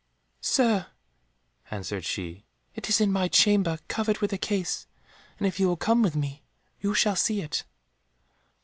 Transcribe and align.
"Sir," 0.41 0.87
answered 1.69 2.05
she, 2.05 2.43
"it 2.73 2.89
is 2.89 2.99
in 2.99 3.11
my 3.11 3.27
chamber 3.27 3.77
covered 3.87 4.17
with 4.17 4.33
a 4.33 4.37
case, 4.39 4.87
and 5.37 5.45
if 5.45 5.59
you 5.59 5.67
will 5.67 5.77
come 5.77 6.01
with 6.01 6.15
me, 6.15 6.41
you 6.79 6.95
shall 6.95 7.15
see 7.15 7.39
it." 7.39 7.63